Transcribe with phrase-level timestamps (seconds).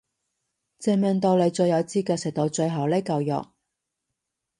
[0.79, 3.51] 證明到你最有資格食到最後呢嚿肉